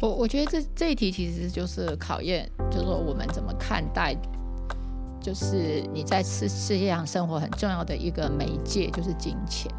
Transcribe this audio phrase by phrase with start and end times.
[0.00, 4.16] 我我觉得这这一题其实就是考验，就是说我们怎么看待，
[5.20, 9.70] 就是你在世世界上生活很重要的一个媒介就是金钱。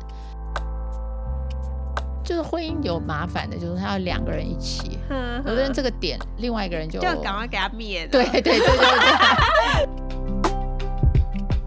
[2.21, 8.11] 就是婚姻有麻烦的，就是他要两个人一起，有的人这个点，另外一个人就就赶快给他灭了。
[8.11, 8.79] 对对对对对。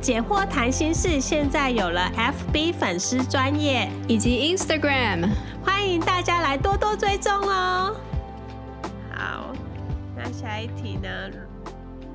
[0.00, 5.28] 解惑谈心事现在有了 FB 粉丝专业以及 Instagram，
[5.64, 7.96] 欢迎大家来多多追踪哦。
[9.12, 9.52] 好，
[10.16, 11.08] 那下一题呢？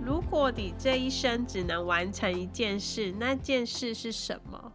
[0.02, 4.72] 如果你这一生只能完成一件事，那件事是什么？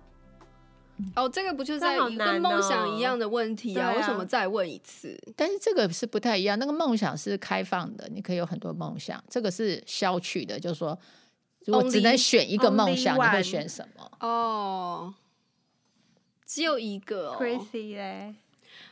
[1.16, 3.92] 哦，这个不就在跟梦想一样的问题啊？
[3.96, 5.18] 为什么再问一次？
[5.34, 6.58] 但是这个是不太一样。
[6.58, 9.22] 那个梦想是开放的，你可以有很多梦想。
[9.30, 10.98] 这个是消去的，就是说，
[11.68, 14.10] 如果只能选一个梦想，你会选什么？
[14.20, 15.14] 哦，
[16.46, 17.36] 只有一个哦。
[17.38, 18.34] Crazy 嘞！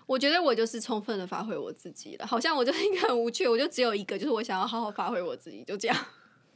[0.04, 2.26] 我觉得我就是充分的发挥我自己了。
[2.26, 5.96] 好像我就是一个很无趣，我就只有一个，就是我想要好好发挥我自己，就这样。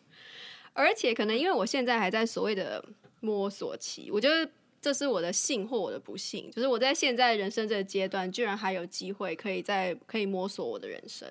[0.74, 2.84] 而且可能因为我现在还在所谓的
[3.20, 4.50] 摸索期，我觉得。
[4.82, 11.28] 这是我的幸或我的不幸，就是我在现在人生这个阶段，居然还有机会可以在可以摸索我的人生，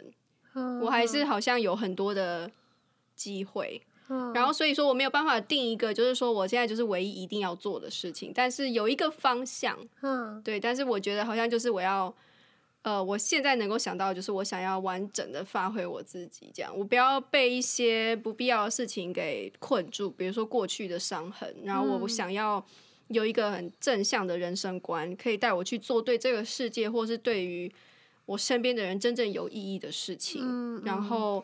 [0.83, 2.51] 我还是好像有很多的
[3.15, 3.81] 机会，
[4.33, 12.13] 然后所以说我没有办法定一个，就是说我现在就是唯一一定要做的事情，但是有一个方向，嗯对，但是我觉得好像就是我要，
[12.81, 22.63] 呃，我现在能够想到就是我想要完整的发挥我自己，这样我不要被一些不必要的事情给困住，比如说过去的伤痕，然后我想要。
[23.09, 27.67] 有一个很正向的人生观，可以带我去做对这个世界，或是对于
[28.27, 30.43] 我身边的人真正有意义的事情。
[30.45, 30.81] 嗯嗯。
[30.85, 31.43] 然后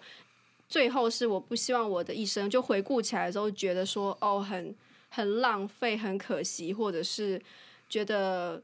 [0.68, 4.76] 最后是我不希望我的一生就回顾起来的时候，觉得说哦，很
[5.10, 7.42] 很浪费，很可惜，或者是
[7.88, 8.62] 觉得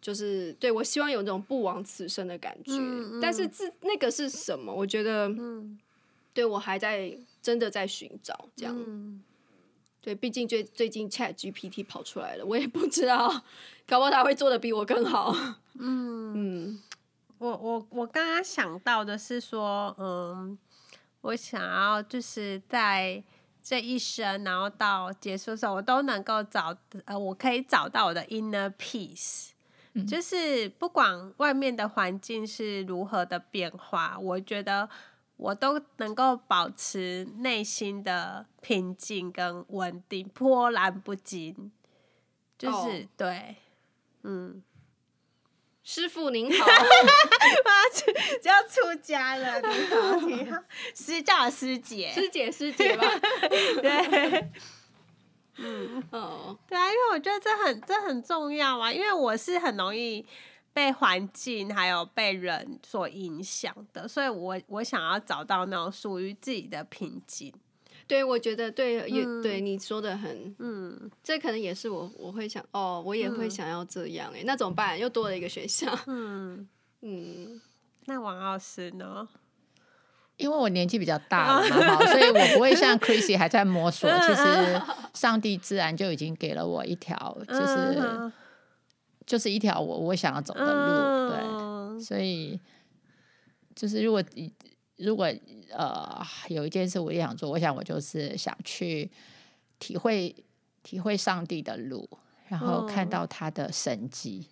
[0.00, 2.72] 就是对，我希望有那种不枉此生的感觉。
[2.72, 3.20] 嗯嗯。
[3.20, 4.72] 但是这那个是什么？
[4.72, 5.30] 我觉得，
[6.32, 8.74] 对我还在真的在寻找这样。
[8.86, 9.22] 嗯
[10.00, 13.26] 对，毕竟最最近 Chat GPT 跑出来了，我也不知道，
[13.86, 15.34] 搞不好他会做的比我更好。
[15.78, 16.34] 嗯
[16.68, 16.82] 嗯，
[17.38, 20.58] 我我我刚刚想到的是说，嗯，
[21.24, 23.22] 我想要就是在
[23.62, 26.76] 这一生，然后到结束的时候，我都能够找，
[27.06, 29.50] 呃，我可以找到我的 inner peace，
[29.94, 34.88] 嗯，就是不管外面的环境是如何的变化，我觉得。
[35.36, 41.72] 我都能够保持内心的平静跟稳定，波澜不惊，
[42.56, 43.02] 就是、oh.
[43.16, 43.56] 对，
[44.22, 44.62] 嗯，
[45.84, 46.66] 师傅您好，
[48.42, 50.58] 就要出家了，你好，你好，
[50.94, 53.06] 师叫师姐，师姐师姐吧，
[53.80, 54.50] 对，
[55.58, 60.26] 嗯，哦、oh.，对啊，因为我觉得这很这很重要啊，因为我是很容易。
[60.74, 67.54] 被环境还有被人所影响的，所以我我想要找到那种属于自己的平静。
[68.06, 74.98] 对，我觉得对，也、嗯、对你说的很，嗯，这可能也是我我会想，哦，我也会想要这样，哎、嗯，那怎么办？
[74.98, 75.98] 又多了一个选项。
[76.06, 76.68] 嗯
[77.02, 77.60] 嗯，
[78.06, 79.28] 那王老师呢？
[80.36, 84.10] 因为我年纪比较大了嘛， 所以我不会像 Chrissy 还在摸索。
[84.20, 84.82] 其实
[85.14, 88.32] 上帝自然就已经给了我一条，就是。
[89.26, 92.60] 就是一条我我想要走的路，对，所以
[93.74, 94.22] 就是如果
[94.96, 95.26] 如果
[95.70, 99.10] 呃有一件事我也想做，我想我就是想去
[99.78, 100.34] 体会
[100.82, 102.08] 体会上帝的路，
[102.48, 104.46] 然后看到他的神迹，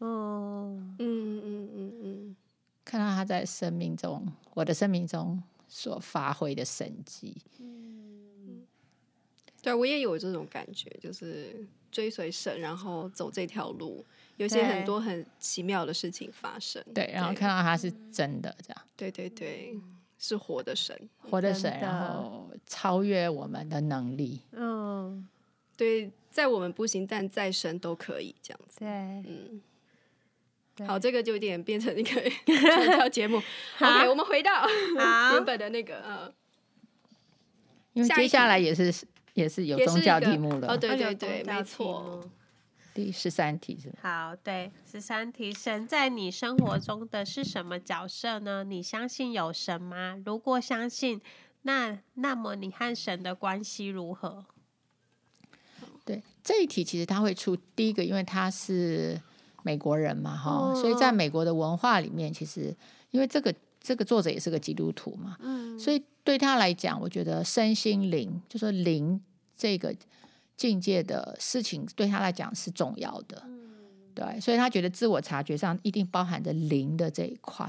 [0.00, 2.36] 嗯嗯嗯嗯嗯，
[2.84, 8.66] 看到他在生命中我的生命中所发挥的神迹，嗯，
[9.62, 11.66] 对，我也有这种感觉，就是。
[11.90, 14.04] 追随神，然后走这条路，
[14.38, 16.82] 有些很多很奇妙的事情发生。
[16.94, 18.82] 对，然后看到他是真的这样。
[18.96, 19.78] 对对对，
[20.18, 24.40] 是活的神，活的神，然后超越我们的能力。
[24.52, 25.28] 嗯，
[25.76, 28.78] 对，在我们不行，但在神都可以这样子。
[28.80, 29.60] 对，嗯，
[30.86, 32.10] 好，这个就有点变成一个
[32.58, 33.36] 传教节目。
[33.80, 34.66] OK，我们回到
[35.34, 36.32] 原本的那个，嗯，
[37.92, 38.92] 因为接下来也是。
[39.34, 42.28] 也是有宗教题目的哦，对对对，没错。
[42.98, 48.64] 第十三题是好，对，十三题，神在你生活中的是什么角色呢？
[48.64, 50.20] 你相信有神吗？
[50.26, 51.20] 如果相信，
[51.62, 54.44] 那那么你和神的关系如何？
[56.04, 59.16] 对这一题，其实他会出第一个，因为他是
[59.62, 62.76] 美国人嘛，哈、哦，所以在美国的文化里面，其实
[63.12, 69.20] 因为这个这个作者也是个基督徒嘛，嗯，所以对他来讲，我觉得身心灵，就说灵
[69.56, 69.94] 这个
[70.58, 73.70] 境界的事情，对他来讲是重要的，嗯，
[74.14, 77.66] 对，所以他觉得自我察觉上一定包含着灵的这一块，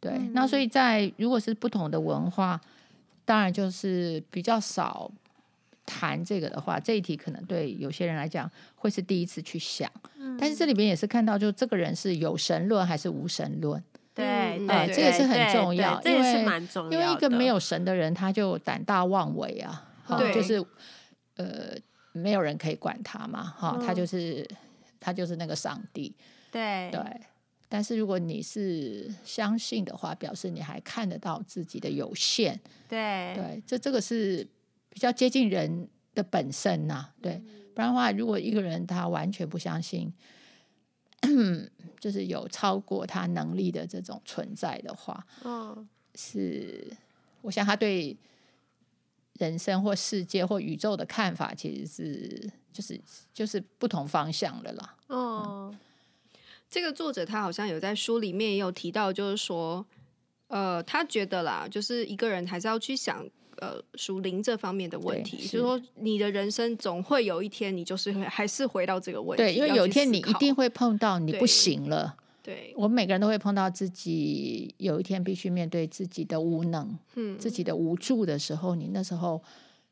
[0.00, 2.58] 对，嗯、那所以在如果是不同的文化，
[3.26, 5.12] 当然就是比较少。
[5.86, 9.86] 谈这个的话，这一题可能对有些人来讲会是第一次去想，
[10.16, 13.84] 嗯、但是这里边也是看到，就这个人是有神论还是无神论？
[14.14, 14.24] 对，
[14.66, 16.96] 呃，这个是很重要，这个是蛮重要的。
[16.96, 19.86] 因为一个没有神的人，他就胆大妄为啊，
[20.16, 20.64] 对，就是
[21.36, 21.76] 呃，
[22.14, 24.48] 没有人可以管他嘛，哈，他就是
[24.98, 26.16] 他就是那个上帝，
[26.50, 26.90] 对。
[26.90, 27.00] 对。
[27.68, 32.58] 但是如果你是相信的话，表示你还看得到自己的有限，
[32.88, 33.34] 对。
[33.34, 34.48] 对，这这个是。
[34.90, 37.42] 比较接近人的本身呐、啊，对，
[37.74, 40.14] 不然的话，如果一个人他完全不相信，
[41.98, 46.96] 就是有超过他能力的这种存在的话，嗯，是，
[47.42, 48.16] 我想他对
[49.38, 53.00] 人生或世界或宇宙的看法，其实是就是
[53.32, 54.96] 就是不同方向的啦。
[55.08, 55.78] 哦、嗯，
[56.68, 59.84] 这个作者他好像有在书里面也有提到，就是说，
[60.48, 63.26] 呃，他觉得啦，就是一个人还是要去想。
[63.58, 69.44] 呃，属灵这方面的问题，就是说你的人生总会有一天，你就是会还是回到这个问题。
[69.44, 72.16] 对，因为有一天你一定会碰到你不行了。
[72.44, 79.42] 对，我们每个人都会碰到自己有一天必须面对自己的无能，嗯，自己的无助的时候，你那时候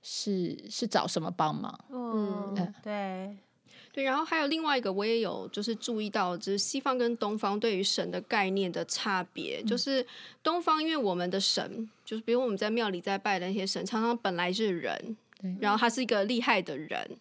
[0.03, 1.85] 是是找什么帮忙？
[1.91, 3.37] 嗯，嗯对。
[3.95, 9.61] 对，然后还有另外一个，我也有就是注意到，就是西方跟东方对于神的概念的差别。
[9.63, 10.07] 嗯、就是
[10.43, 15.17] 东方，因为我们的神，就是比如我们在庙里在拜的那些神，常常本来是人，
[15.61, 17.17] 然后他是一个厉害的人，嗯、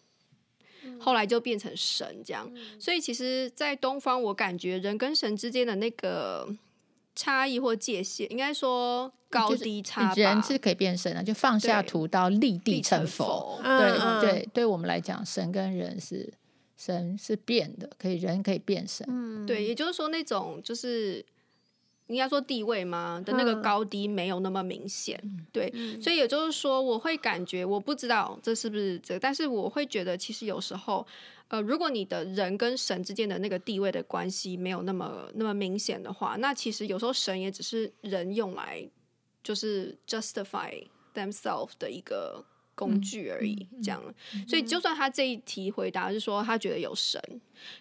[0.98, 2.50] 后来就变成神这样。
[2.54, 6.48] 嗯、所以其实，在东方，我感觉人跟神之间的那个
[7.14, 10.12] 差异或界限，应该说高低差。
[10.14, 13.58] 人是可以变神的，就放下屠刀立地成佛。
[13.62, 16.32] 对对，嗯、对，对我们来讲，神跟人是。
[16.74, 21.24] 神是变的，可以人可以变神，嗯，对，也就是说那种就是
[22.12, 31.06] 应该说地位吗的那个高低没有那么明显，嗯、对，嗯、所以也就是说我会感觉我不知道这是不是这个，但是我会觉得其实有时候，
[31.48, 38.88] 呃，如果你的人跟神之间的那个地位的关系没有那么那么明显的话，那其实有时候神也只是人用来
[39.42, 40.84] 就是 justify
[41.14, 42.44] themselves 的一个。
[42.74, 44.02] 工具而已，这样。
[44.48, 47.20] 所以，就算他这一题回答是说他觉得有神，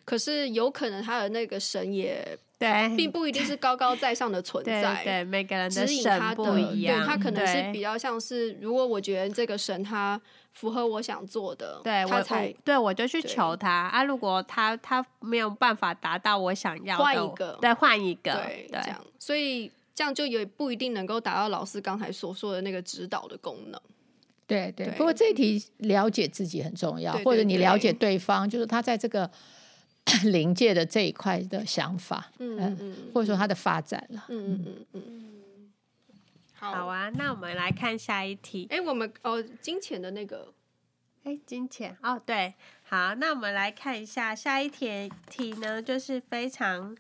[0.05, 5.01] 可是有可能他的那个神也对，并不一定是高高在上的存在。
[5.03, 10.19] 对，每个人的神不一样，对他可能是比较像是，如果我觉得这个神他
[10.53, 14.03] 符合我想做的，对，他才对我就去求他啊。
[14.03, 19.01] 如果他他没有办法达到我想要的，换一个，对，换一个，对，这样。
[19.17, 23.81] 所以这样就也不一定能够达到老师刚才所说的那个指导的功能。
[24.51, 29.29] 对对，不过这一题了解自己很重要，或者你了解对方，就是他在这个
[30.25, 35.71] 临界的这一块的想法，嗯嗯，或者说他的发展了，嗯嗯嗯嗯。
[36.53, 38.67] 好啊，那我们来看下一题。
[38.69, 40.53] 哎，我们哦，金钱的那个，
[41.23, 42.53] 哎，金钱哦，对，
[42.83, 46.95] 好，那我们来看一下下一题题呢，就是非常。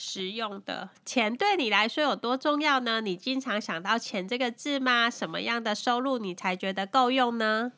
[0.00, 3.00] 实用的钱对你来说有多重要呢？
[3.00, 5.10] 你经常想到钱这个字吗？
[5.10, 7.72] 什么样的收入你才觉得够用呢？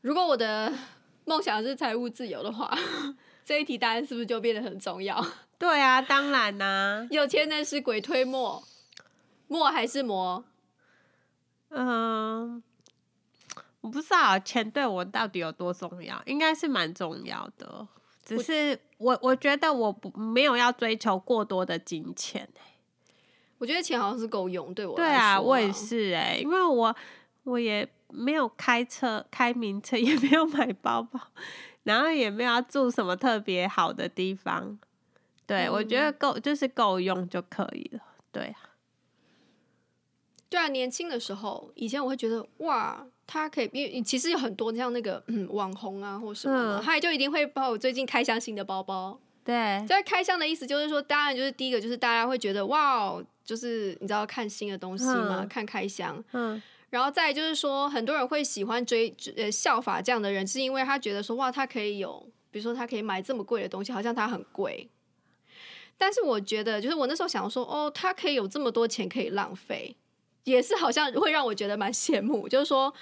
[0.00, 0.74] 如果我的
[1.26, 2.76] 梦想是财务自由的话，
[3.46, 5.24] 这一题答案是不是就变得很重要？
[5.58, 7.06] 对啊，当然啦、啊。
[7.12, 8.64] 有钱能使鬼推磨，
[9.46, 10.44] 磨还是磨？
[11.68, 12.60] 嗯，
[13.80, 17.86] 我不知道钱对我到底有多重要，应该是蛮重要的。
[18.26, 22.60] 只是我，我觉得我不没有要追求过多的金钱、欸、
[23.58, 25.04] 我觉得钱好像是够用，对我来说。
[25.04, 26.96] 对啊，我也是哎、欸，因为我
[27.44, 31.20] 我也没有开车、开名车， 也没有买包包，
[31.84, 34.76] 然后也没有要住什么特别好的地方。
[35.46, 38.00] 对，嗯、我觉得够就是够用就可以了。
[38.32, 38.70] 对啊，
[40.50, 43.06] 对啊，年轻的时候，以前我会觉得哇。
[43.26, 49.18] 他可以，因为其实有很多像那个嗯网红啊或什么，嗯、他也就一定会帮我最近开箱新的包包。
[49.44, 56.22] 对，在开箱的意思就是说，当然就是第一个就是大家会觉得哇，就是你知道看新的东西嘛，嗯、看开箱。
[56.32, 56.60] 嗯。
[56.88, 64.88] 然后再就是说，很多人会喜欢追呃效法这样的人，是因为他觉得说哇，他可以有，比如说他可以买这么贵的东西，好像他很贵。
[65.98, 69.96] 但是我觉得，就是我那时候想说，哦，他可以有这么多钱可以浪费。
[70.46, 72.92] 也是好像会让我觉得蛮羡慕，就是说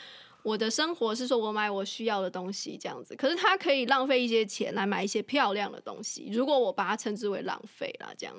[0.42, 8.34] 我的生活是说我买我需要的东西这样子，可是他可以浪费一些钱来买一些漂亮的东西，如果我把它称之为浪费啦这样。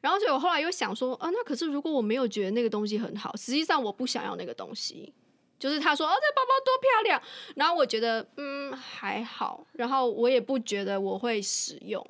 [0.00, 5.12] 然后所以我后来又想说，啊，那可是如果我没有觉得那个东西很好，实际上我不想要那个东西。
[5.58, 7.22] 就是他说，哦，这包包多漂亮，
[7.54, 12.04] 然后我觉得，嗯，还好，然后我也不觉得我会使用，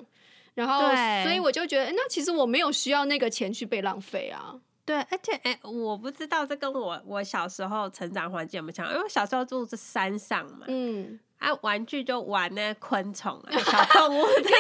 [0.55, 0.81] 然后
[1.23, 4.59] 所以我就觉得，那其实我没有需要那个钱去被浪费啊。
[4.85, 11.19] 对，而且哎，我不知道这跟我我小时候成长环境有没有像，因为我小时候住在山上嘛，嗯。
[11.43, 14.51] 啊，玩具就玩那昆虫啊，小动物， 真的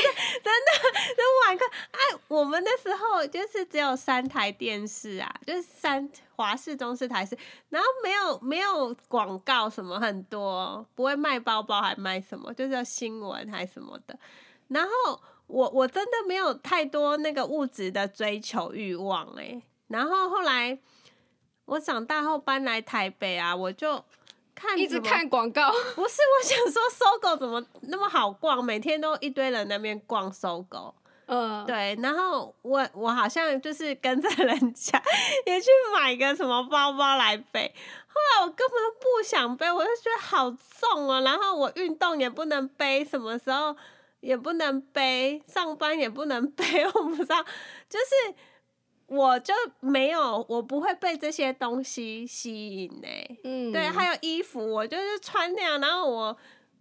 [0.42, 1.64] 真的就玩个。
[1.92, 7.38] 哎、啊，我们那时候就是只有三台电视啊，就是三华视、中视、台视，
[7.68, 14.18] 然后没有没有广告什么很多，不会卖包包还卖什么，就是新闻还什么的。
[14.66, 14.90] 然后
[15.46, 19.62] 我我真的没有太多那个物质的追求欲望哎、欸。
[19.92, 20.78] 然后后来
[21.66, 24.04] 我长大后搬来台北啊，我就。
[24.54, 28.62] 看一直看广告， 不是我想说，SOGO 怎么那么好逛？
[28.62, 30.92] 每天都一堆人那边逛 SOGO，
[31.26, 31.98] 嗯，对。
[32.00, 35.02] 然后我我好像就是跟着人家
[35.46, 37.74] 也去买个什么包包来背，
[38.06, 41.20] 后来我根本不想背，我就觉得好重啊。
[41.22, 43.74] 然后我运动也不能背，什么时候
[44.20, 47.42] 也不能背，上班也不能背， 我不知道，
[47.88, 48.34] 就是。
[49.12, 53.38] 我就没有，我不会被这些东西吸引呢、欸。
[53.44, 56.34] 嗯，对，还有衣服，我就是穿那样，然后我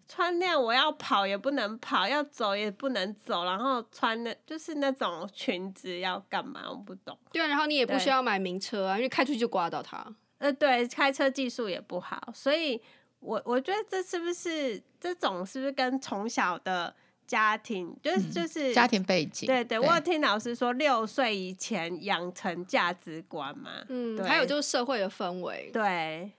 [0.07, 6.61] 穿那样，我要跑也不能跑，要走也不能走，然后穿的就是那种裙子要干嘛？
[6.69, 7.17] 我不懂。
[7.33, 10.01] 对啊，然后你也不需要买名车啊，因为开出去就刮到它。
[10.38, 12.81] 呃，对，开车技术也不好，所以
[13.19, 16.95] 我我觉得这是不是这种是不是跟从小的。
[17.31, 26.29] 家庭就是就是家庭背景，对对，我有听老师说，六岁以前养成价值观嘛，嗯，还有就是社会的氛围，对。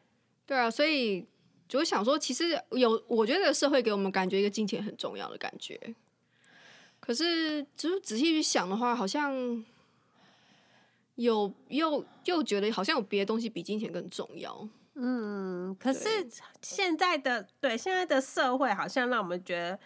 [0.44, 1.26] 对啊，所以
[1.66, 5.80] 就想说，其实有，我觉得社会给我们感觉一个金钱很重要的感觉，
[7.00, 9.64] 可是就是仔细去想的话，好像
[11.14, 16.28] 有又又觉得好像有别的东西比金钱更重要，嗯，可是
[16.60, 19.78] 现在的对现在的社会好像让我们觉得。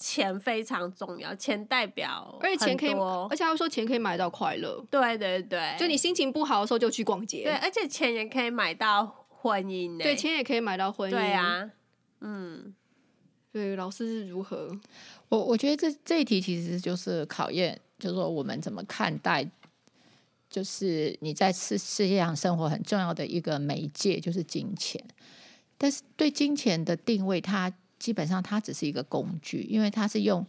[0.00, 4.82] 钱非常重要，钱代表，而且钱可以，而且他会说钱可以买到快乐。
[4.90, 7.44] 对对对，就你心情不好的时候就去逛街。
[7.44, 10.02] 对，而且钱也可以买到婚姻呢。
[10.02, 11.14] 对，钱也可以买到婚姻。
[11.14, 11.70] 对啊，
[12.22, 12.74] 嗯，
[13.52, 14.74] 对，老师是如何？
[15.28, 19.46] 我我觉得这这一题其实就是考验，就是说我们怎么看待，
[20.48, 25.04] 就是你在世世界上生活很重要的一个媒介就是金钱，
[25.76, 27.70] 但是对金钱的定位，它。
[28.00, 30.44] 基本上它只是一个工具，因为它是用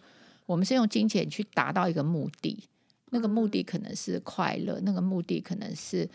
[0.48, 2.58] 我们是用金钱去达到一个目的，
[3.12, 6.10] 那个目的可能是快乐，那个目的可能是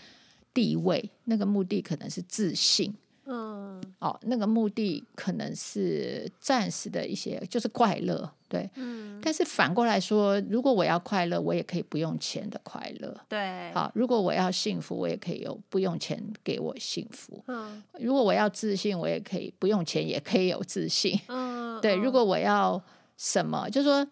[0.52, 2.92] 地位，那个目的可能是自信。
[3.28, 9.20] 嗯，哦，那个目的可能是暂时的一些，就是快乐，对，嗯。
[9.20, 13.72] 但是反过来说，如果我要快乐，我也可以不用钱的快乐，对。
[13.72, 17.42] 好，如果我要幸福，我也可以有不用钱给我幸福。
[17.48, 17.82] 嗯。
[17.98, 21.20] 如果我要自信，我也可以不用钱，也可以有自信。
[21.26, 21.80] 嗯。
[21.80, 22.80] 对，如果我要
[23.16, 24.06] 什么，就是说，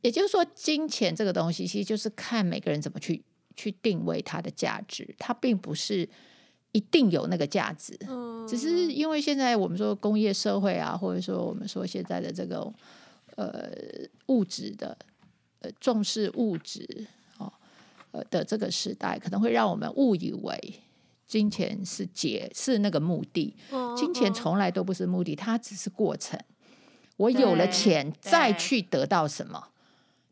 [0.00, 3.22] 也就是说，金钱这个东西，其实就是看每个人怎么去
[3.54, 6.08] 去定位它的价值，它并不是。
[6.74, 7.96] 一定有那个价值，
[8.48, 12.68] 只是因为现在我们说工业社会啊，或者说我们说现在的这个
[13.36, 13.70] 呃
[14.26, 14.98] 物质的
[15.60, 17.06] 呃重视物质
[17.38, 17.52] 哦
[18.10, 20.74] 呃的这个时代，可能会让我们误以为
[21.28, 23.54] 金钱是解是那个目的，
[23.96, 26.36] 金钱从来都不是目的，它只是过程。
[27.16, 29.68] 我有了钱再去得到什么。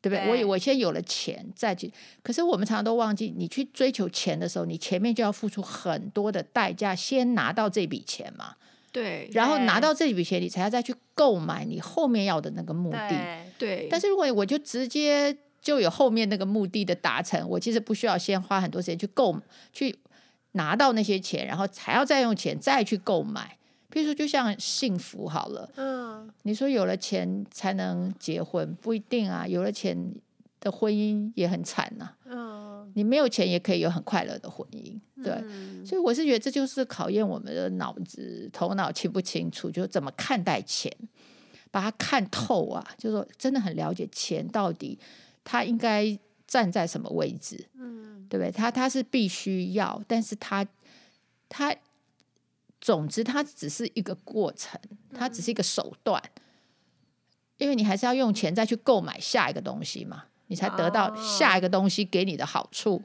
[0.02, 0.44] 对不对？
[0.44, 1.90] 我我先有了钱再去，
[2.22, 8.56] 可是我们常常都忘记，你去追求钱的时候，你前面就要付出很多的代价，先拿到这笔钱嘛。
[8.90, 9.30] 对。
[9.32, 13.08] 然后拿到这笔钱，你才要再去购买你后面要的那个目的。
[13.08, 13.46] 对。
[13.56, 13.88] 对。
[13.88, 19.34] 但是如果我就直接就有后面那个目的的达成，我其实不需要先花很多时间去购
[19.72, 19.96] 去
[20.52, 23.56] 拿到那些钱，然后还要再用钱再去购买。
[23.92, 29.46] 比如说，就像幸福好了，嗯，你说有了钱才能结婚，不一定啊。
[29.46, 29.94] 有了钱
[30.60, 35.34] 的婚姻也很惨呐，嗯，你没有钱也可以有很快乐的婚姻，对。
[35.44, 40.90] 嗯，所以我是觉得这就是考验我们的脑子、头脑清不清楚，就怎么看待钱，
[41.70, 44.98] 把它看透啊，就是说真的很了解钱到底
[45.44, 48.50] 它应该站在什么位置，嗯，对不对？
[48.50, 50.66] 它它是必须要，但是它
[51.50, 51.76] 它。
[52.82, 54.78] 总之，它只是一个过程，
[55.14, 56.42] 它只是一个手段，嗯、
[57.58, 63.00] 因为你还是要用钱再去购买下一个东西嘛，你才得到下一个东西给你的好处。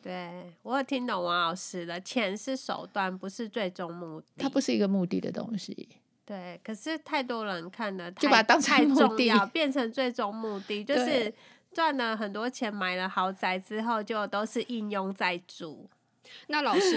[0.00, 4.26] 对，我有听懂王老师的，钱是手段，不是最终目的。
[4.38, 5.88] 它不是一个目的的东西。
[6.24, 11.34] 对，可是太多人看了，就把它当成目的， 变成最终目的，就是
[11.74, 15.86] 赚了很多钱，买了豪宅之后，就都是应用在住。
[16.48, 16.96] 那老师，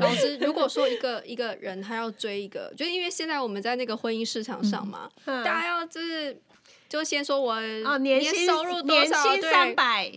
[0.00, 6.40] 老师， 如果说一个一个人他要追一个，就因为现在我们在那个婚姻市场上嘛，嗯、大家要就是
[6.88, 10.10] 就先说我哦年薪收入多少，年薪三百，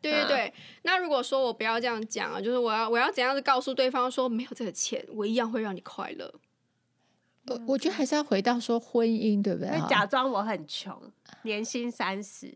[0.00, 0.54] 对对对。
[0.82, 6.32] 那如果说我不要这样讲啊，就是我要我要怎样子告诉对方说没有这个钱，我一样会让你快乐。
[7.48, 9.70] 我我觉得还是要回到说婚姻，对不对？
[9.88, 11.00] 假装我很穷，
[11.42, 12.52] 年薪三十，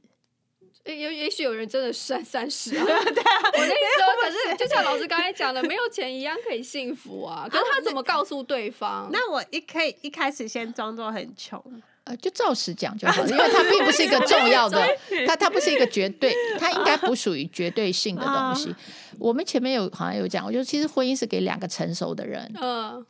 [0.85, 2.85] 也也许有人真的三三十啊。
[2.85, 7.47] 对啊，我跟你说，可是就像老师刚才讲的，没有钱一样可以幸福啊。
[7.51, 9.09] 可是他怎么告诉对方？
[9.13, 11.63] 那我一可以一开始先装作很穷。
[12.05, 14.83] 呃就照实讲就 好了，因为它并不是一个重要的，
[15.27, 18.75] 它它不是一个绝对，它应该不属于绝对性的东西。
[19.19, 22.51] 我们前面有好像有讲，我觉得其实婚姻是给两个成熟的人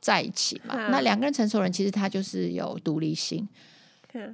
[0.00, 0.74] 在一起嘛。
[0.90, 3.48] 那两个人成熟人，其实他就是有独立性。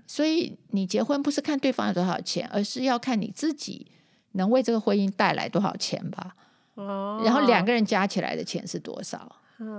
[0.07, 3.87] 所以你结婚不是看对方有多少钱，而是要看你自己
[4.33, 6.35] 能为这个婚姻带来多少钱吧。
[6.75, 9.37] 哦然后两个人加起来的钱是多少？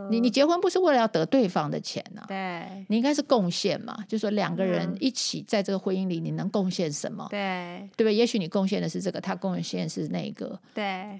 [0.10, 2.24] 你你结婚不是为了要得对方的钱呢？
[2.28, 7.28] 对，你应该是贡献嘛，就是说两个人一起在这个婚姻里，你能贡献什么？
[7.30, 8.16] 对，对不对？
[8.16, 11.20] 也许你贡献的是这个，他贡献是那个，对，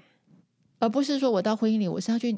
[0.80, 2.36] 而不是说我到婚姻里我是要去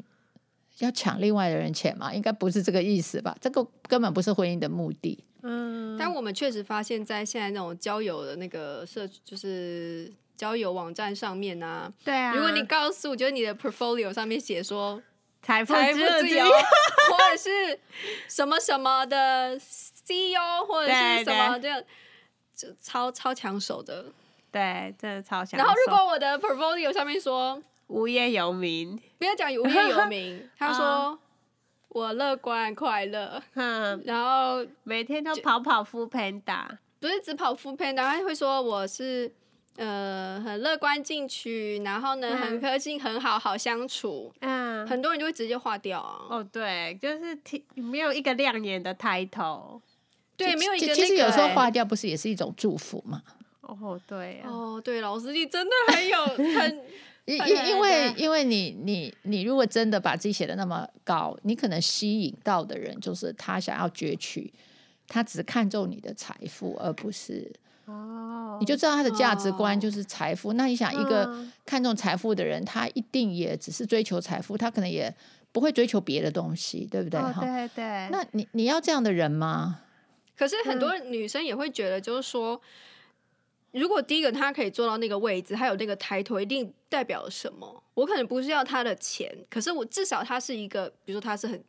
[0.77, 2.13] 要抢另外的人钱嘛？
[2.13, 3.35] 应该不是这个意思吧？
[3.41, 5.23] 这个根本不是婚姻的目的。
[5.43, 15.01] 嗯，但我们确实发现，在现在那种交友的那个社，就是交友网站上面啊，对啊，如果你告诉，就是你的 portfolio 上面写说。
[15.43, 17.79] 财富自由， 或者是
[18.27, 21.81] 什么什么的 CEO，或者是什么这样，
[22.55, 24.05] 就超超抢手的，
[24.51, 25.65] 对，真的超抢手。
[25.65, 31.17] 然后如果我的 portfolio 上面说无业游民，不要讲无业游民， 他说
[31.93, 36.65] 我乐观快乐，嗯，然后每天都跑跑 foodpanda，
[36.99, 39.31] 不是只跑 foodpanda，他会说我是。
[39.77, 44.31] 呃，很乐观进取，然后呢，嗯、很个性很好，好相处。
[44.41, 46.25] 嗯，很多人就会直接划掉啊。
[46.29, 49.79] 哦，对，就是挺没有一个亮眼的 title。
[50.35, 50.95] 对，没有一个、那个。
[50.95, 53.23] 其实有时候划掉不是也是一种祝福吗？
[53.61, 54.49] 哦，对、啊。
[54.51, 56.25] 哦，对，老师你真的很有
[56.59, 56.81] 很，
[57.25, 64.51] 因因因为因为你你你如果真的把自己写的那么高，你可能吸引到的人就是他想要攫取，
[65.07, 67.51] 他只看重你的财富，而不是。
[67.85, 70.49] 哦，你就知道他的价值观就是财富。
[70.49, 75.13] 哦、那你想，一个看重财富的人，嗯、他一定也只是追求财富，他可能也
[75.51, 77.19] 不会追求别的东西，对不对？
[77.19, 77.83] 哦、对对。
[78.11, 79.81] 那你你要这样的人吗？
[80.37, 82.61] 可是很多女生也会觉得，就是说，嗯、
[83.71, 87.83] 如果第一个他可以做到那个位置，他有那个抬头，一定代表了什么？
[87.93, 91.63] 我可能不是要他的钱，可是我至少他是一个，比如说他是很。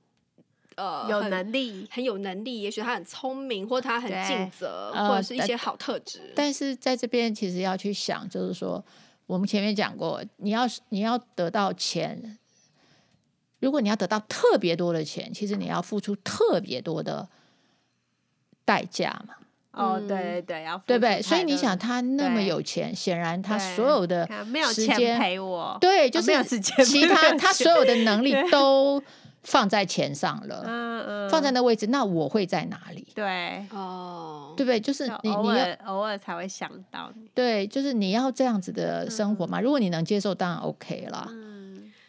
[0.74, 6.32] 呃，有能力很，很有能力，也许他很聪明，或他很尽责，对或者是一些好特质，呃。
[6.34, 8.82] 但是在这边，其实要去想，就是说，
[9.26, 12.38] 我们前面讲过，你要你要得到钱，
[13.58, 17.28] 如果你要得到特别多的钱，其实你要付出特别多的
[18.64, 19.34] 代价嘛。
[19.72, 21.20] 哦，对对对，要对不对？
[21.22, 29.02] 所以你想，他那么有钱，对显然他所有的没有钱陪我，对，就是其他他所有的能 力都。
[29.44, 33.04] 放在钱上了，嗯嗯，放在那位置，那我会在哪里？
[33.12, 34.78] 对，哦，对不对？
[34.78, 37.28] 就是你，你要偶尔才会想到你。
[37.34, 39.60] 对，就是你要这样子的生活嘛。
[39.60, 41.28] 如果你能接受，当然 OK 啦。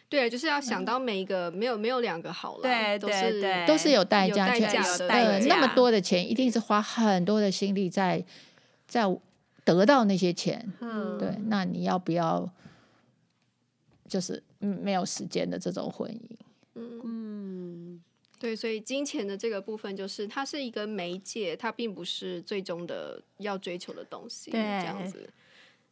[0.04, 8.24] 嗯，对，就是要想到每一个没有没有两个好了，对，都是都是有代价，对，那么多的钱，一定是花很多的心力在
[8.86, 9.04] 在
[9.64, 10.72] 得到那些钱。
[10.80, 12.48] 嗯，对，那你要不要
[14.06, 16.36] 就是没有时间的这种婚姻？
[16.76, 18.00] 嗯，
[18.38, 24.50] 对，所以金钱的这个部分，就是它是一个媒介，它并不是最终的要追求的东西。
[24.50, 25.28] 对，这样子，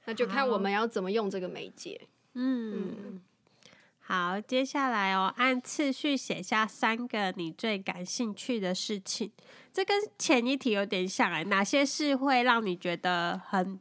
[0.04, 2.00] 那就看我们要怎么用这个媒介。
[2.34, 3.20] 嗯，嗯，
[4.04, 9.30] 好，接下来哦，按次序写下三个你最感兴趣的事情，
[9.72, 13.80] 这跟前一题有点像哎，哪些事会让你觉得很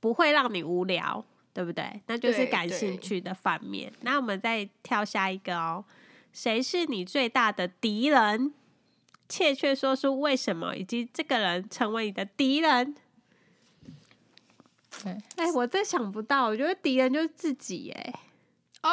[0.00, 2.00] 不会让你无聊，对不对？
[2.06, 3.92] 那就是感兴趣的反面。
[4.02, 5.84] 那我们再跳下一个哦。
[6.32, 8.52] 谁是你最大的敌人？
[9.28, 12.94] 切切说出为什么，以及这个人成为你的敌人。
[15.36, 18.12] 哎我真想不到，我觉得敌人就是自己哎。
[18.82, 18.90] 哦，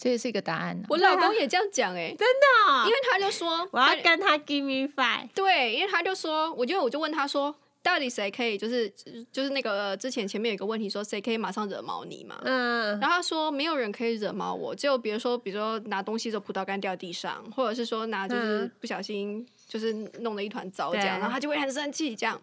[0.00, 0.82] 这也是一个答案。
[0.88, 5.28] 我老公也这样讲哎，真的，因为他就说我要跟他 give me five。
[5.34, 8.90] 对，因为他就说，我就我就问他说，到底谁可以就是
[9.30, 12.40] 就是那个之前前面有一个问题说谁可以马上惹毛你嘛？
[12.44, 22.40] 嗯，然后他说没有人可以惹毛我，就比如说比如说拿东西的葡萄干掉地上，或者是说拿就是不小心就是弄了一团糟这样，然后他就会很生气这样，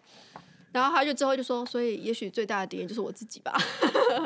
[0.70, 3.52] 然后他就之后就说，所以也许最大的敌人就是我自己吧。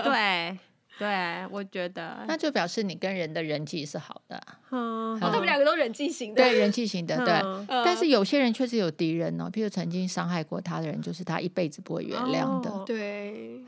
[0.05, 0.59] 对。
[1.03, 4.41] 对，我觉得那就表示你跟人的人际是好的。
[4.71, 6.41] 嗯，他们两个都人际型的。
[6.43, 7.67] 对，人际型的，对。
[7.85, 12.71] 但是有些人确实有敌人哦，譬如曾经伤害过他的人，就是他一辈子不会原谅的。
[12.87, 13.61] 对，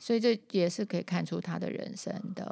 [0.00, 2.44] 所以这也是可以看出他的人生的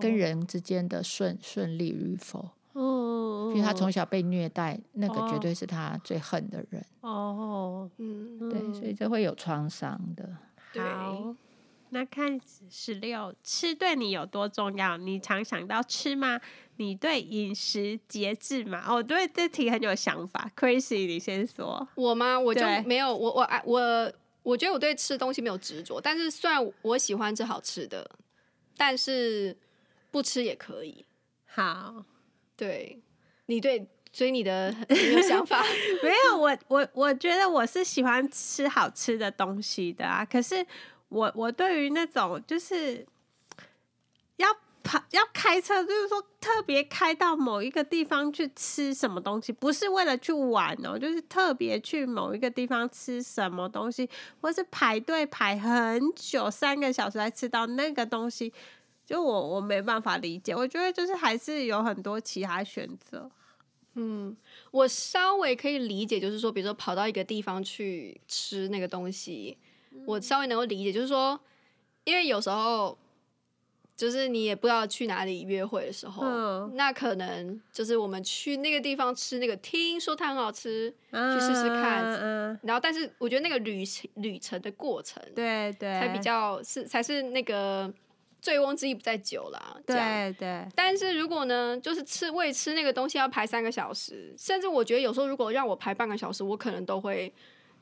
[0.00, 2.50] 跟人之间的顺顺利与否。
[2.74, 6.84] 哦，譬如他从小被虐待，那个绝对是他最恨的人。
[7.00, 10.28] 哦，嗯，对，所以这会有创伤的。
[10.74, 10.82] 对。
[11.96, 14.98] 那看十六，吃对你有多重要？
[14.98, 16.38] 你常想到吃吗？
[16.76, 18.84] 你对饮食节制吗？
[18.86, 20.50] 哦，对，这题很有想法。
[20.54, 21.88] Crazy，你先说。
[21.94, 22.38] 我吗？
[22.38, 23.16] 我就没有。
[23.16, 25.98] 我我爱我，我觉得我对吃东西没有执着。
[25.98, 28.06] 但是虽然我喜欢吃好吃的，
[28.76, 29.56] 但是
[30.10, 31.02] 不吃也可以。
[31.46, 32.04] 好，
[32.58, 33.00] 对，
[33.46, 35.62] 你对，所以你的你有想法？
[36.04, 40.22] 没有，我我我觉得我是喜欢吃好吃的东西的啊。
[40.26, 40.66] 可是。
[41.08, 43.06] 我我对于那种就是
[44.36, 44.48] 要
[44.82, 54.08] 跑要开车，就是说特别开到某一个地方去吃什么东西，不是为了去玩哦，就是特别去某一个地方吃什么东西，
[54.40, 58.52] 或是排队排很久三个小时才吃到那个东西，
[59.04, 60.54] 就我我没办法理解。
[60.54, 63.30] 我觉得就是还是有很多其他选择。
[63.94, 64.36] 嗯，
[64.70, 69.56] 我稍微可以理解，就是说，比如说跑到一个地方去吃那个东西。
[70.04, 71.38] 我稍微能够理解，就是说，
[72.04, 72.96] 因为有时候
[73.96, 82.04] 就是你也不知道去哪里约会的时候，嗯、那可能就是我们去那个地方吃那个，听说它很好吃，嗯、去试试看。
[82.04, 87.90] 嗯、然后，但是我觉得那个旅程旅程的过程，对对，才比较是才是那个
[88.42, 89.74] 醉翁之意不在酒啦。
[89.86, 90.34] 对对。
[90.38, 97.32] 对但是如果呢，就是吃为吃那个东西要排三个小时，甚至我觉得有时候如果让我排半个小时，我可能都会，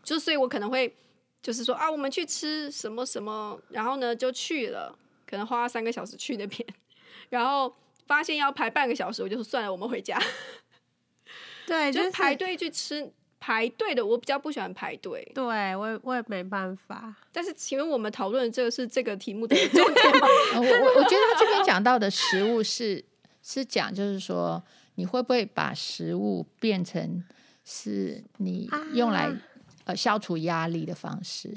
[0.05, 0.95] 就所以我可能会。
[1.45, 6.67] 就是说啊，我们去吃什么什么，然后呢就去了，可能花三个小时去那边，
[7.29, 7.71] 然后
[8.07, 10.19] 发现要排半个小时，我就说算了，我们回家。
[11.67, 15.31] 对， 就是排队去吃排队的，我比较不喜欢排队。
[15.35, 15.45] 对，
[15.77, 17.15] 我也我也没办法。
[17.31, 20.27] 但是，请问我们讨论的这个是这个题目的重点吗？
[20.57, 23.05] 我我我觉得他这边讲到的食物是
[23.43, 27.23] 是讲，就是说你会不会把食物变成
[27.67, 29.37] 是你用来、啊。
[29.85, 31.55] 呃，消除压力的方式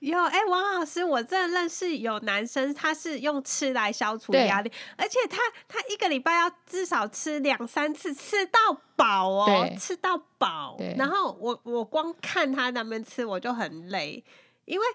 [0.00, 8.58] 有哎、欸，王老师，我真的认识有男生，他是用吃来消除压力，而且他他一个礼拜要至少吃两三次，吃到
[8.94, 10.76] 饱哦，吃到饱。
[10.96, 14.24] 然后我我光看他那边吃，我就很累，
[14.66, 14.86] 因为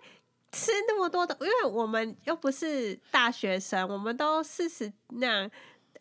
[0.54, 5.52] 吃那么多的，因为我们又不是大学生，我们都四十那样。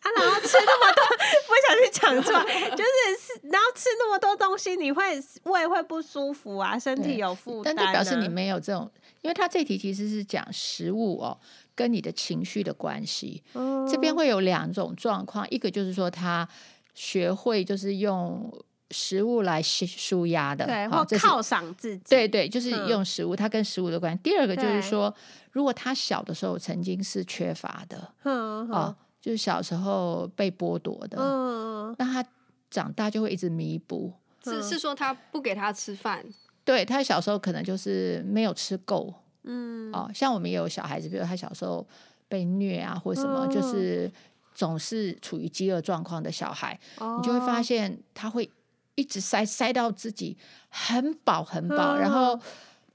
[0.03, 1.03] 啊，然后吃那么多，
[1.47, 5.03] 不小心讲出来，就是然后吃那么多东西，你会
[5.43, 7.75] 胃会不舒服啊，身体有负担、啊。
[7.77, 11.39] 但代表示你没有这种，因为他这题其实是讲食物哦，
[11.73, 13.41] 跟你的情绪的关系。
[13.53, 16.47] 嗯、这边会有两种状况，一个就是说他
[16.93, 18.51] 学会就是用
[18.91, 22.03] 食物来舒压的，对，或犒赏自己。
[22.09, 24.19] 对对，就是用食物，它跟食物的关系。
[24.19, 25.13] 嗯、第二个就是说，
[25.51, 28.93] 如果他小的时候曾经是缺乏的，嗯哦。
[29.23, 32.29] 就是小时候被剥夺的，嗯，那他
[32.69, 34.11] 长大就会一直弥补。
[34.43, 36.21] 是是说他不给他吃饭？
[36.65, 41.87] 对，他小时候可能就是没有吃够，嗯，哦，像我们也有小孩子，比如他小时候
[42.27, 44.11] 被虐啊，或什么，就是
[44.53, 48.51] 总是处于饥饿状况的小孩，你就会发现他会
[48.95, 52.37] 一直塞塞到自己很饱很饱，然后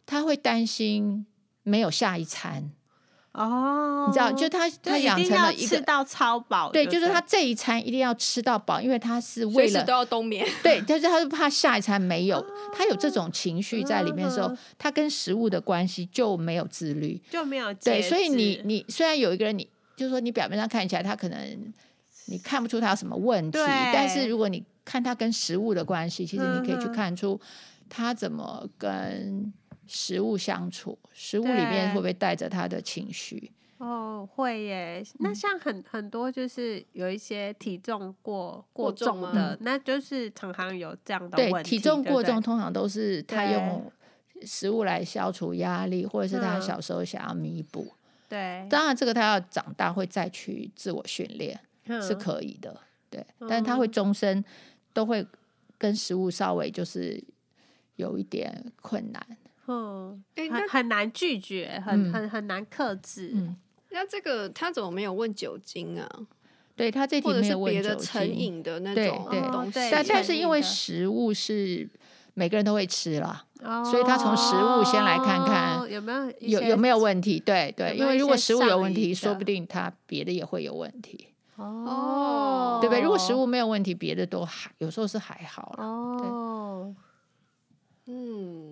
[0.04, 1.24] 他会担心
[1.62, 2.70] 没有下一餐。
[3.32, 21.72] 哦，你知道，就他他养成了一个吃到超饱，对，就是他这一餐一定要吃到饱，因为他是为了都要冬眠， 对，但是他是怕下一餐没有，他有这种情绪在里面的时候，他跟食物的关系就没有自律，就没有对，所以你你虽然有一个人，你就是说你表面上看起来他可能
[22.26, 23.58] 你看不出他有什么问题，
[23.92, 27.40] 但是如果你看他跟食物的关系，其实你可以去看出
[27.88, 29.52] 他怎么跟。
[29.88, 33.50] 食物相处，食物里面会不会带着他的情绪？
[33.78, 35.02] 哦，会耶。
[35.20, 41.70] 那像很很多就是有一些体重过过重的，那就是常常有这样的问题。
[41.70, 43.90] 对，体重过重通常都是他用
[44.42, 47.90] 食物来消除压力，或者是他小时候想要弥补。
[48.28, 51.58] 对，当然这个他要长大会再去自我训练
[52.02, 52.78] 是可以的。
[53.08, 54.44] 对，但是他会终身
[54.92, 55.26] 都会
[55.78, 57.24] 跟食物稍微就是。
[57.98, 59.20] 有一点困难。
[59.68, 63.32] 嗯，欸、很很难拒绝，很、嗯、很很难克制。
[63.34, 63.54] 嗯，
[63.90, 66.08] 那这个他怎么没有问酒精啊？
[66.74, 69.72] 对他这题没有问酒精，别的成瘾的那种对对东西。
[69.92, 71.88] 但但是因为食物是
[72.34, 77.38] 每个人都会吃啦，哦、所以他从食物先来看看有没有有有没有问题。
[77.38, 81.28] 对对，因为如果食物有问题，说不定他别的也会有问题。
[81.56, 83.02] 哦，对不对？
[83.02, 85.84] 如果食物没有问题，别的都还有时候是还好啦。
[85.84, 86.94] 哦，
[88.06, 88.67] 嗯。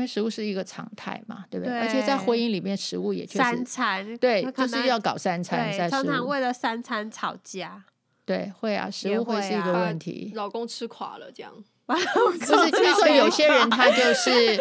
[0.00, 1.72] 为食物是一个常态嘛，对不对？
[1.72, 5.70] 对，而且在婚姻里面，食物也确实三餐，对，就是要搞三餐。
[5.76, 7.82] 在常常为了三餐吵架，
[8.24, 10.32] 对，会啊，食物会是一个问题。
[10.34, 11.52] 老公吃垮了，这样
[11.86, 12.70] 不是？
[12.70, 14.60] 就是说，有些人 他就是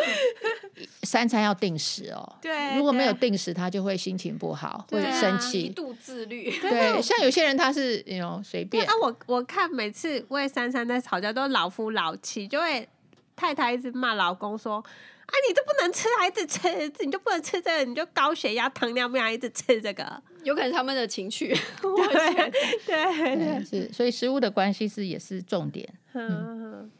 [1.03, 6.51] 三餐要定时哦，对，如果没有定时，他就会心情不好，会生气，一度自律。
[6.59, 8.85] 对，像有些人他是那种随便。
[8.85, 12.87] 啊，我我看每次为三餐在吵架，都老夫老妻，就会。
[13.35, 14.83] 太太一直骂老公说
[15.29, 16.67] ：“啊，你都不能吃，还一直吃，
[17.05, 21.47] 你就不能吃这个，你就高血压、糖尿病，还一直吃这个，有可能他们的情绪。
[21.81, 22.51] 对
[22.85, 25.87] 对对，是，所以食物的关系是也是重点。
[26.13, 26.91] 嗯，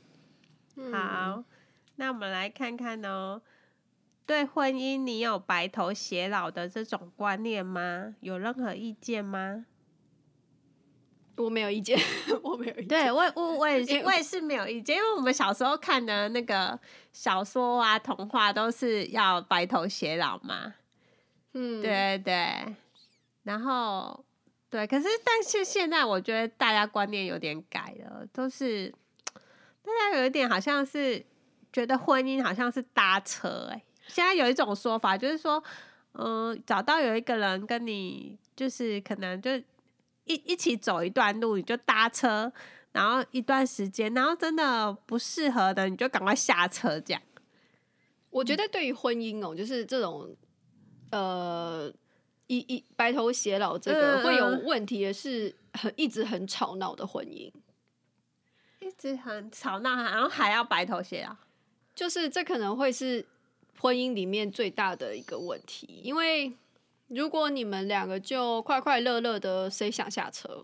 [0.92, 1.44] 好，
[1.96, 3.42] 那我们来看看哦，
[4.26, 8.16] 对婚姻你有白头偕老的这种观念吗？
[8.20, 9.66] 有任何意见吗？”
[11.44, 11.98] 我没有意见，
[12.44, 12.88] 我没有意见。
[12.88, 16.78] 对我，我我也是，我也是没有意见，因为我们小时候看的那个
[17.14, 20.74] 小说啊、童话都是要白头偕老嘛。
[21.54, 22.76] 嗯，对对。
[23.44, 24.24] 然后，
[24.70, 28.94] 对，可是但是现在我觉得大家观念有点改了，都是
[29.82, 31.26] 大家有一点好像是
[31.72, 33.84] 觉得婚姻好像是搭车哎、欸。
[34.08, 35.64] 现在有一种说法就是说，
[36.14, 39.52] 嗯、呃，找到有一个人跟你，就是可能就。
[40.30, 42.54] 一一起走一段路，你就搭车，
[42.92, 47.00] 然后一段时间，然后真的不适合的，你就赶快下车。
[47.00, 47.22] 这样，
[48.30, 50.36] 我觉得对于婚姻哦，就是这种
[51.10, 51.92] 呃，
[52.46, 57.52] 一一白头偕老，这个会有问题的是很一直很吵闹的婚姻，
[58.82, 61.36] 一直很吵闹，然后还要白头偕老，
[61.96, 63.26] 就是这可能会是
[63.80, 66.56] 婚姻里面最大的一个问题，因为。
[67.10, 70.64] 如果你们两个就快快乐乐的，谁想下车？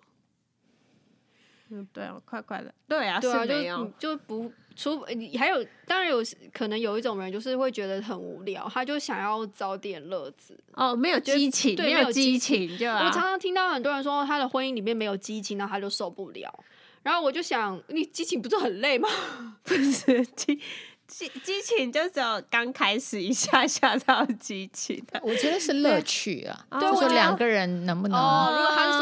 [1.70, 5.02] 嗯，对啊，快快乐，对啊，对啊，就就不除
[5.36, 10.56] 还有，当然有可能有一种人就是会觉得很无聊，他就想要找点乐子。
[10.74, 16.64] 哦，没有激情，对，没有激情，就、啊、我常常听到很多人说他的婚姻里面没有激情，然后他就受不了。
[17.02, 19.10] 然后我就想，你激情不是很累吗？
[19.64, 20.60] 不是激。
[21.08, 26.66] 激激情就只有刚开始一下下到激情的，我觉得是乐趣啊。
[26.72, 28.18] 对，就说两个人能不能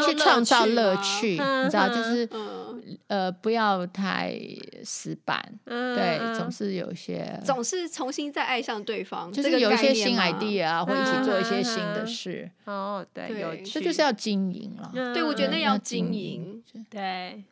[0.06, 2.28] 去创造乐趣，你知道，就是
[3.06, 4.38] 呃不要太
[4.84, 12.50] 死板，对，总是有一些，总是重新再爱上对方，就是有一些新 idea 啊，或一起做一些新的事。
[12.66, 14.90] 哦，对，有这就是要经营了。
[15.14, 17.44] 对，我觉得要经营，对。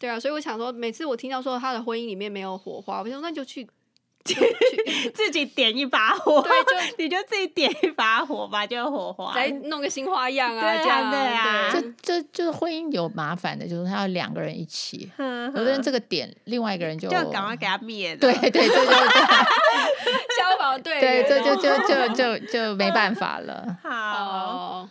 [0.00, 3.62] 对啊，所以我想说，每次我听到说他的婚姻里面没有火花，我就说那就去，
[4.24, 18.86] 就去自己点一把火，对，就 你就自己点一把火吧，就有火花，再弄个新花样啊，对啊，对啊，这这就是婚姻有麻烦的，就是他要两个人一起，有的人这个点，另外一个人就就赶快给他灭了，对对对对对，
[20.38, 24.88] 消防队，对，这就就就就就没办法了，好。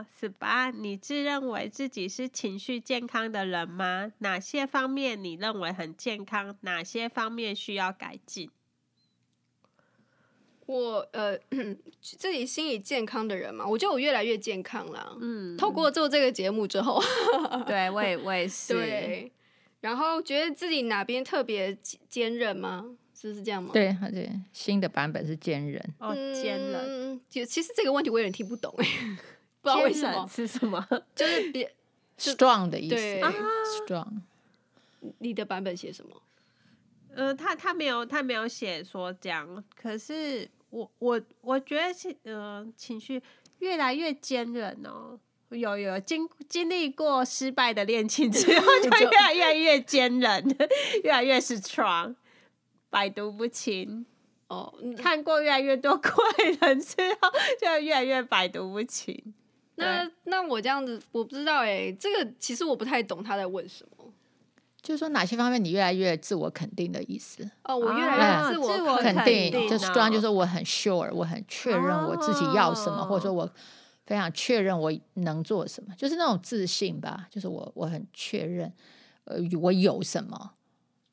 [0.00, 4.10] 好，十八，你自认为自己是情绪健康的人吗？
[4.20, 6.56] 哪些方面你认为很健康？
[6.62, 8.50] 哪些方面需要改进？
[10.64, 11.36] 我呃，
[12.00, 15.18] 自己心理健康的人嘛，我觉得我越来越健康了。
[15.20, 16.98] 嗯，透过做这个节目之后，
[17.68, 18.72] 对我也我也 是。
[18.72, 19.30] 对，
[19.82, 21.76] 然后觉得自己哪边特别
[22.08, 22.86] 坚韧吗？
[23.14, 23.68] 是不是这样吗？
[23.74, 25.78] 对，而且，新的版本是坚韧。
[25.98, 27.12] 哦，坚韧。
[27.12, 28.86] 嗯，其实这个问题我有点听不懂哎。
[29.62, 31.72] 不知道为什么是什么，就是别
[32.18, 32.94] strong 的意思。
[32.94, 33.20] 对
[33.86, 34.20] ，strong。
[35.18, 36.22] 你的版本写什么？
[37.14, 43.20] 呃，他他没有他没有写说这样，可是我我我觉得情呃情绪
[43.58, 45.18] 越来越坚韧哦，
[45.48, 50.56] 有有经经历过失败的恋情之后， 就越来越越坚韧，
[51.02, 52.14] 越来越 strong，
[52.90, 54.06] 百毒不侵。
[54.48, 56.10] 哦，看过越来越多怪
[56.60, 59.32] 人之后，就越来越百毒不侵。
[59.80, 64.12] 那那我这样子，我不知道哎、欸，这个其实我不太懂他在问什么，
[64.82, 67.48] 就是说哪些方面你越来越自我肯定的意思？
[67.64, 73.50] 哦，我越来越自我肯定，就 strong 就是我很 sure，我很确认我自己要什么，或者说我
[74.06, 78.72] 非常确认我能做什么，就是那种自信吧，就是我我很确认，
[79.24, 80.52] 呃，我有什么，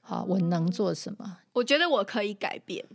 [0.02, 1.40] 好，我能做什么？
[1.54, 2.86] 我觉得我可以改变。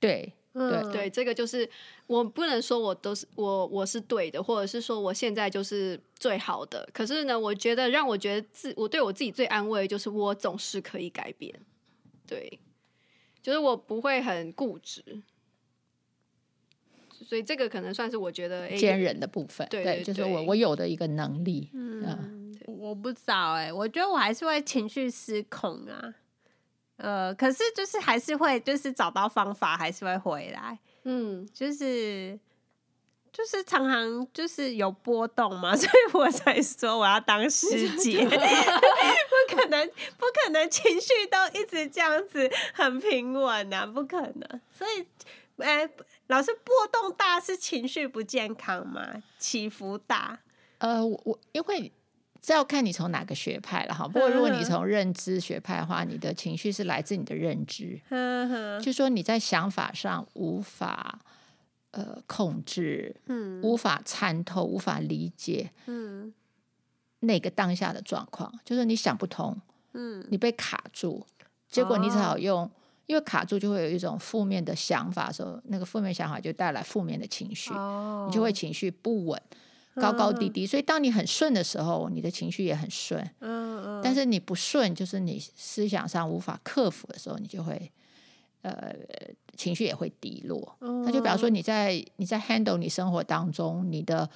[0.00, 1.68] 对，嗯对，这个就是
[2.06, 6.88] 我不能说我都是我我是对的，或者是说我现在就是最好的。
[6.92, 11.52] 可是呢，我觉得让我觉得自我对我自己最安慰，就是我总是可以改变。
[12.26, 12.58] 对，
[13.42, 15.02] 就是我不会很固执。
[17.10, 21.68] 所以这个可能算是我觉得坚韧的部分，对，对，对，就是我我有的一个能力。
[21.72, 26.14] 嗯，嗯我不知道哎、欸，我觉得我还是会情绪失控啊。
[26.96, 30.78] 呃，可是就是还是会，就是找到方法，还是会回来。
[31.02, 32.38] 嗯，就是
[33.32, 44.60] 就是常常就是有波动嘛， 所以我才说我要当师姐， 不可能不可能情绪都一直这样子很平稳啊，不可能。
[44.70, 45.04] 所以，
[45.58, 45.90] 哎、欸，
[46.28, 49.22] 老师波动大是情绪不健康吗？
[49.38, 50.38] 起伏大？
[50.78, 51.92] 呃，我我因为。
[52.46, 54.06] 这要看你从哪个学派了哈。
[54.06, 57.98] 不过如果你从认知学派的话，你的情绪是来自你的认知，
[58.82, 61.18] 就说你在想法上无法
[61.92, 66.34] 呃控制，嗯，无法参透，无法理解，嗯，
[67.20, 69.58] 那个当下的状况，就是你想不通，
[69.94, 71.26] 嗯，你被卡住，
[71.70, 72.70] 结果你只好用，
[73.06, 77.72] 因为卡住就会有一种负面的想法的时候，那个负面想法就带来负面的情绪，
[78.26, 79.40] 你就会情绪不稳。
[79.94, 83.20] 高高低低，所以当你很顺的时候，你的情绪也很顺。
[83.40, 84.00] 嗯嗯。
[84.02, 87.90] 但是你不顺，就是你思想上无法克服的时候，你就会
[88.62, 88.92] 呃
[89.56, 90.76] 情绪也会低落。
[90.80, 94.28] 那就比方说你在你在 handle 你生活当中你的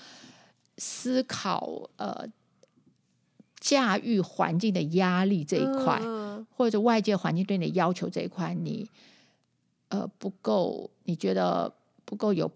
[0.76, 2.24] 思考呃
[3.58, 6.00] 驾驭环境的压力这一块，
[6.56, 8.88] 或者外界环境对你的要求这一块，你
[9.88, 12.48] 呃不够，你觉得不够有。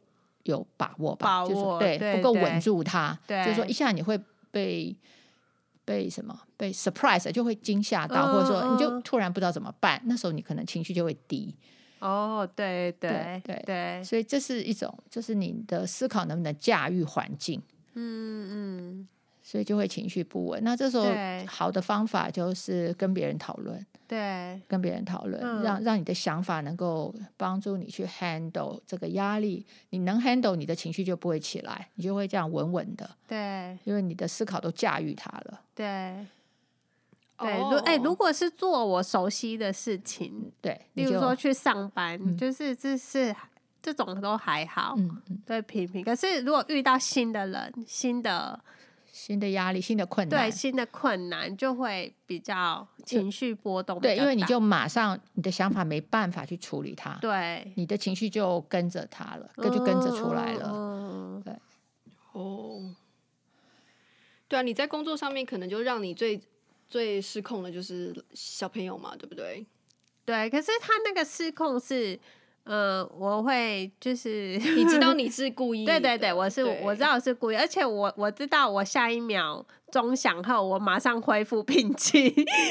[0.44, 4.18] 有把握吧，把握就是对，对不够稳住它，对就是说一下你会
[4.50, 4.96] 被
[5.84, 11.54] 被什么被 surprise 就会惊吓到，嗯、或者说你就突然不知道怎么办，那时候你可能情绪就会低。
[12.00, 17.62] 哦，对对对对，对，所以这是一种，就是你的思考能不能驾驭环境。
[17.94, 19.08] 嗯嗯。
[19.42, 20.62] 所以就会情绪不稳。
[20.62, 21.06] 那这时候
[21.46, 29.66] 好的方法就是跟别人讨论，对，跟别人讨论，嗯、让让你的想法能够帮助你去 handle 这个压力。
[29.90, 33.10] 你能 handle，你的情绪就不会起来，你就会这样稳稳的。
[33.26, 35.60] 对，因为你的思考都驾驭它了。
[35.74, 36.24] 对，
[37.38, 43.34] 对，如哎、欸，如果是做我熟悉的事情，对，例如说去上班，嗯、就是这是
[43.82, 46.04] 这种都还好，嗯嗯，对，平平。
[46.04, 48.60] 可是如果遇到新的人，新的。
[49.12, 54.00] 新的压力，新的困难，对，新的困难就会比较情绪波动。
[54.00, 60.70] 对，因为你就马上你的想法没办法去处理它，对，你的情绪就跟着它了，跟就跟着出来了。
[60.72, 61.54] 嗯、对，
[62.32, 62.94] 哦，
[64.48, 66.40] 对啊，你在工作上面可能就让你最
[66.88, 69.66] 最失控的就是小朋友嘛，对不对？
[70.24, 72.18] 对，可是他那个失控是。
[72.64, 82.28] 嗯，我会就是 你知道你是故意，对对对，我是我知道我是故意，而且我我知道我下一秒钟响后，我马上恢复平静，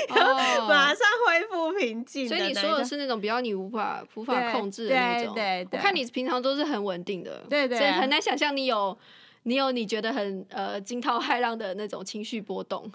[0.09, 0.15] 哦、
[0.69, 2.25] 马上恢复平静。
[2.27, 5.33] 所以你说的是那种比较你无法无法控制的那种。
[5.33, 8.97] 对对，对，我看你平常都是很稳定的，对，对对，所以很难想象你有
[9.43, 12.89] 你有你觉得很呃惊涛骇浪的那种情绪波动。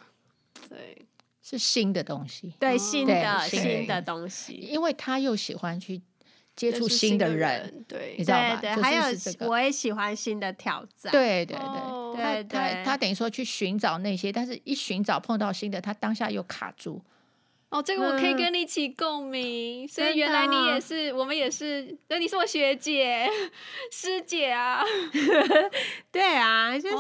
[0.71, 1.05] 对，
[1.43, 6.01] 是新的东西，对新的新的东西，因为他又喜欢去。
[6.57, 8.57] 接触新的人，对，你知道吧？
[8.57, 9.03] 对，还有
[9.47, 11.13] 我也喜欢新的挑战。
[11.13, 17.03] 对对对，他他他等于说去寻找那些，但是一寻找碰到新的，他当下又卡住。
[17.69, 19.87] 哦，这个我可以跟你起共鸣。
[19.87, 23.29] 所以原来你也是，我们也是，那你是我学姐、
[23.93, 24.83] 师姐啊。
[26.11, 26.97] 对啊，就是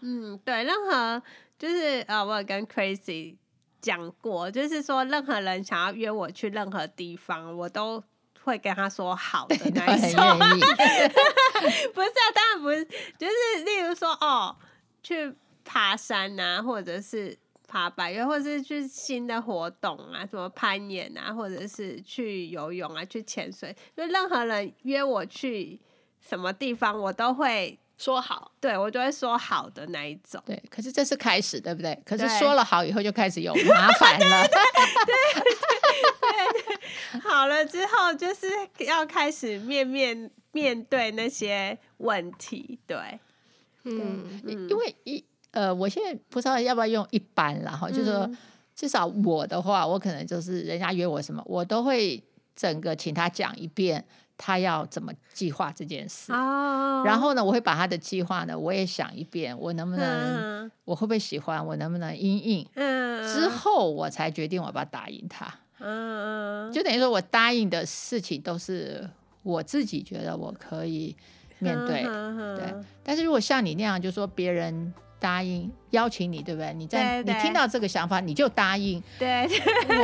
[0.00, 1.22] 嗯，对，任何
[1.58, 3.34] 就是呃，我有跟 Crazy
[3.82, 8.02] 讲过，就是说任何人想要约我去任何地方，我都。
[8.44, 10.22] 会跟他说好的那一种，
[11.94, 12.84] 不是啊，当然不是，
[13.18, 14.56] 就是例如说哦，
[15.02, 25.78] 去爬山啊，或者是爬百岳，或者是去新的活动啊，什么攀岩啊，或者是去游泳啊，去潜水，就任何人约我去
[26.20, 30.40] 什么地方，我都会说好，对，我就会说好的那一种。
[30.46, 32.00] 对，可是这是开始，对不对？
[32.06, 34.46] 可是说了好以后就开始有麻烦了。
[34.48, 34.56] 对
[35.04, 35.44] 对
[36.62, 38.46] 对 好了之后，就是
[38.86, 42.96] 要开始面面面对那些问题，对，
[43.84, 48.30] 嗯，因为一呃，我现在不知道要不要用一般啦哈，就是说
[48.74, 52.22] 至少我的话，我可能就是人家约我什么，我都会
[52.54, 54.04] 整个请他讲一遍，
[54.38, 65.52] 他要怎么计划这件事，哦，然后呢，我会把他的计划呢，我也想一遍，我能不能，我会不会喜欢，我能不能应应，嗯，之后我才决定我要不要答应他。
[65.80, 69.06] 嗯嗯，就等于说我答应的事情都是
[69.42, 71.14] 我自己觉得我可以
[71.58, 72.04] 面对，
[72.56, 72.74] 对。
[73.02, 74.94] 但是如果像你那样，就说别人。
[75.20, 76.72] 答应邀请你，对不对？
[76.74, 79.02] 你在你听到这个想法，你就答应。
[79.18, 79.48] 对，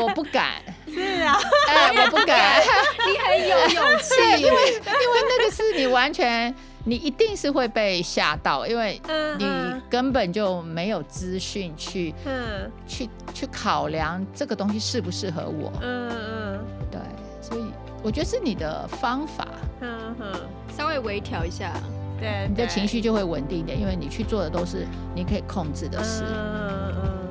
[0.01, 0.62] 我不敢。
[0.93, 1.39] 是啊，
[1.69, 2.61] 哎， 我不敢。
[2.61, 6.55] 你很有勇气，因为因为那个是你完全，
[6.85, 9.01] 你一定是会被吓到，因为
[9.39, 9.47] 你
[9.89, 15.73] 根本就没有资讯去，嗯，去去考量这个东西适不适合我。
[15.83, 16.61] 嗯嗯，
[16.91, 17.01] 对，
[17.41, 17.65] 所以
[18.03, 19.47] 我觉得是你的方法，
[19.81, 20.33] 嗯哼，
[20.77, 21.73] 稍微微调一下。
[22.21, 26.23] 对，你的情绪就会稳定一点，因为你去做的都是你可以控制的事。
[26.27, 27.25] 嗯嗯。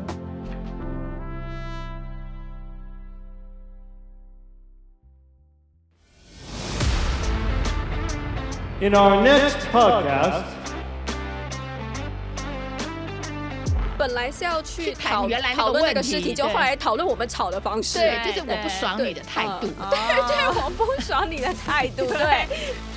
[8.82, 10.44] In our next podcast，
[13.98, 18.00] 本来是要去谈原来讨论那个事情，就后来讨论我们吵的方式。
[18.00, 19.68] 对，就是我不爽你的态度。
[19.90, 22.06] 对， 就是我不爽你的态度。
[22.06, 22.48] 对。